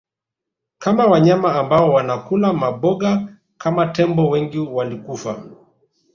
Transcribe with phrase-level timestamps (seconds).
[0.83, 5.43] kwa wanyama ambao wanakula maboga kama tembo wengi walikufa